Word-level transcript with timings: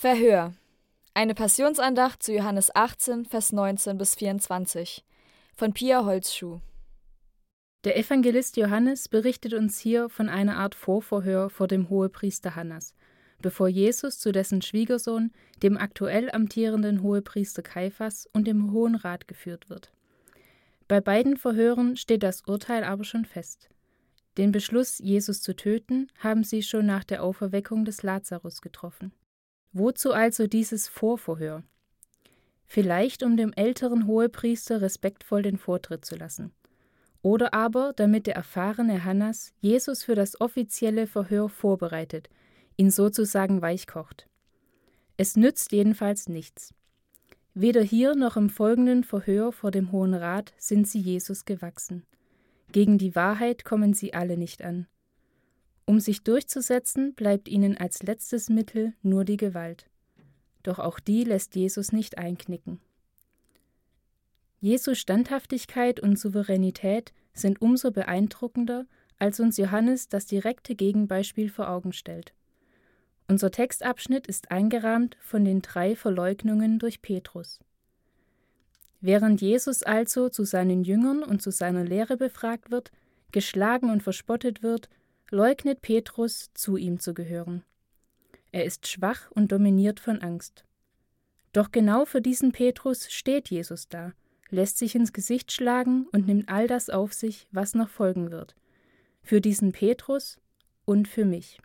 Verhör. 0.00 0.54
Eine 1.12 1.34
Passionsandacht 1.34 2.22
zu 2.22 2.32
Johannes 2.32 2.72
18, 2.72 3.24
Vers 3.24 3.50
19 3.50 3.98
bis 3.98 4.14
24 4.14 5.04
von 5.56 5.72
Pia 5.72 6.04
Holzschuh. 6.04 6.60
Der 7.82 7.98
Evangelist 7.98 8.56
Johannes 8.56 9.08
berichtet 9.08 9.54
uns 9.54 9.80
hier 9.80 10.08
von 10.08 10.28
einer 10.28 10.56
Art 10.56 10.76
Vorverhör 10.76 11.50
vor 11.50 11.66
dem 11.66 11.88
Hohepriester 11.90 12.54
Hannas, 12.54 12.94
bevor 13.42 13.66
Jesus 13.66 14.20
zu 14.20 14.30
dessen 14.30 14.62
Schwiegersohn, 14.62 15.32
dem 15.64 15.76
aktuell 15.76 16.30
amtierenden 16.30 17.02
Hohepriester 17.02 17.62
Kaiphas 17.62 18.28
und 18.32 18.46
dem 18.46 18.70
Hohen 18.70 18.94
Rat 18.94 19.26
geführt 19.26 19.68
wird. 19.68 19.90
Bei 20.86 21.00
beiden 21.00 21.36
Verhören 21.36 21.96
steht 21.96 22.22
das 22.22 22.42
Urteil 22.42 22.84
aber 22.84 23.02
schon 23.02 23.24
fest. 23.24 23.68
Den 24.36 24.52
Beschluss, 24.52 25.00
Jesus 25.00 25.42
zu 25.42 25.56
töten, 25.56 26.06
haben 26.20 26.44
sie 26.44 26.62
schon 26.62 26.86
nach 26.86 27.02
der 27.02 27.24
Auferweckung 27.24 27.84
des 27.84 28.04
Lazarus 28.04 28.60
getroffen. 28.60 29.12
Wozu 29.72 30.12
also 30.12 30.46
dieses 30.46 30.88
Vorverhör? 30.88 31.62
Vielleicht 32.66 33.22
um 33.22 33.36
dem 33.36 33.52
älteren 33.54 34.06
Hohepriester 34.06 34.80
respektvoll 34.80 35.42
den 35.42 35.56
Vortritt 35.56 36.04
zu 36.04 36.16
lassen. 36.16 36.52
Oder 37.22 37.54
aber, 37.54 37.92
damit 37.96 38.26
der 38.26 38.36
erfahrene 38.36 39.04
Hannas 39.04 39.52
Jesus 39.60 40.04
für 40.04 40.14
das 40.14 40.40
offizielle 40.40 41.06
Verhör 41.06 41.48
vorbereitet, 41.48 42.28
ihn 42.76 42.90
sozusagen 42.90 43.60
weichkocht. 43.60 44.28
Es 45.16 45.36
nützt 45.36 45.72
jedenfalls 45.72 46.28
nichts. 46.28 46.74
Weder 47.54 47.82
hier 47.82 48.14
noch 48.14 48.36
im 48.36 48.50
folgenden 48.50 49.02
Verhör 49.02 49.50
vor 49.50 49.72
dem 49.72 49.90
Hohen 49.90 50.14
Rat 50.14 50.52
sind 50.58 50.86
sie 50.86 51.00
Jesus 51.00 51.44
gewachsen. 51.44 52.06
Gegen 52.70 52.98
die 52.98 53.16
Wahrheit 53.16 53.64
kommen 53.64 53.94
sie 53.94 54.14
alle 54.14 54.36
nicht 54.36 54.62
an. 54.62 54.86
Um 55.88 56.00
sich 56.00 56.22
durchzusetzen, 56.22 57.14
bleibt 57.14 57.48
ihnen 57.48 57.78
als 57.78 58.02
letztes 58.02 58.50
Mittel 58.50 58.92
nur 59.00 59.24
die 59.24 59.38
Gewalt. 59.38 59.86
Doch 60.62 60.78
auch 60.78 61.00
die 61.00 61.24
lässt 61.24 61.56
Jesus 61.56 61.92
nicht 61.92 62.18
einknicken. 62.18 62.78
Jesu 64.60 64.94
Standhaftigkeit 64.94 65.98
und 65.98 66.18
Souveränität 66.18 67.14
sind 67.32 67.62
umso 67.62 67.90
beeindruckender, 67.90 68.84
als 69.18 69.40
uns 69.40 69.56
Johannes 69.56 70.10
das 70.10 70.26
direkte 70.26 70.74
Gegenbeispiel 70.74 71.48
vor 71.48 71.70
Augen 71.70 71.94
stellt. 71.94 72.34
Unser 73.26 73.50
Textabschnitt 73.50 74.26
ist 74.26 74.50
eingerahmt 74.50 75.16
von 75.22 75.42
den 75.46 75.62
drei 75.62 75.96
Verleugnungen 75.96 76.78
durch 76.78 77.00
Petrus. 77.00 77.60
Während 79.00 79.40
Jesus 79.40 79.82
also 79.84 80.28
zu 80.28 80.44
seinen 80.44 80.84
Jüngern 80.84 81.22
und 81.22 81.40
zu 81.40 81.50
seiner 81.50 81.84
Lehre 81.84 82.18
befragt 82.18 82.70
wird, 82.70 82.92
geschlagen 83.32 83.88
und 83.88 84.02
verspottet 84.02 84.62
wird 84.62 84.90
leugnet 85.30 85.82
Petrus, 85.82 86.50
zu 86.54 86.76
ihm 86.76 87.00
zu 87.00 87.14
gehören. 87.14 87.64
Er 88.50 88.64
ist 88.64 88.86
schwach 88.88 89.30
und 89.30 89.52
dominiert 89.52 90.00
von 90.00 90.22
Angst. 90.22 90.64
Doch 91.52 91.70
genau 91.70 92.04
für 92.04 92.22
diesen 92.22 92.52
Petrus 92.52 93.10
steht 93.10 93.50
Jesus 93.50 93.88
da, 93.88 94.12
lässt 94.50 94.78
sich 94.78 94.94
ins 94.94 95.12
Gesicht 95.12 95.52
schlagen 95.52 96.06
und 96.12 96.26
nimmt 96.26 96.48
all 96.48 96.66
das 96.66 96.90
auf 96.90 97.12
sich, 97.12 97.46
was 97.50 97.74
noch 97.74 97.88
folgen 97.88 98.30
wird. 98.30 98.54
Für 99.22 99.40
diesen 99.40 99.72
Petrus 99.72 100.38
und 100.84 101.08
für 101.08 101.24
mich. 101.24 101.58